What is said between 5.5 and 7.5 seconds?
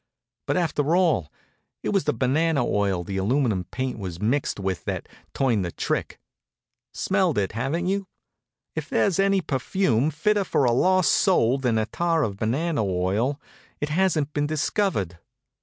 the trick. Smelled